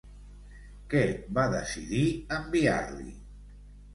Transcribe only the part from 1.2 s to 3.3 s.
va decidir enviar-li?